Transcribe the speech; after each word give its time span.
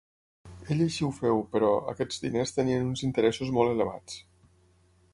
Ell 0.75 0.79
així 0.85 1.05
ho 1.07 1.09
feu, 1.17 1.43
però, 1.51 1.69
aquests 1.93 2.23
diners 2.25 2.57
tenien 2.57 2.89
uns 2.89 3.07
interessos 3.11 3.55
molt 3.59 3.79
elevats. 3.79 4.21